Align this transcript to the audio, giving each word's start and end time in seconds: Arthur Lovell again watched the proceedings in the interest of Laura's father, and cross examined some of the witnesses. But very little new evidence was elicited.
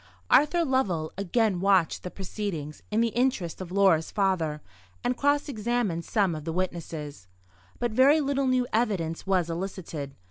Arthur 0.31 0.65
Lovell 0.65 1.13
again 1.15 1.59
watched 1.59 2.01
the 2.01 2.09
proceedings 2.09 2.81
in 2.89 3.01
the 3.01 3.09
interest 3.09 3.61
of 3.61 3.71
Laura's 3.71 4.09
father, 4.09 4.59
and 5.03 5.15
cross 5.15 5.47
examined 5.47 6.05
some 6.05 6.33
of 6.33 6.43
the 6.43 6.51
witnesses. 6.51 7.27
But 7.77 7.91
very 7.91 8.19
little 8.19 8.47
new 8.47 8.65
evidence 8.73 9.27
was 9.27 9.47
elicited. 9.47 10.15